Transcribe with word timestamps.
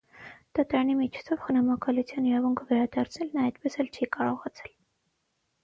Դատարանի 0.59 0.95
միջոցով 1.01 1.43
խնամակալության 1.49 2.31
իրավունքը 2.31 2.67
վերադարձնել 2.73 3.31
նա 3.37 3.47
այդպես 3.53 3.79
էլ 3.85 3.95
չի 4.01 4.11
կարողացել։ 4.19 4.77